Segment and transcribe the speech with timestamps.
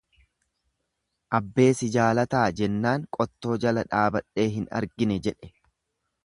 [1.39, 5.53] Abbee si jaalataa jennaan qottoo jala dhaabadhee hin argine jedhe.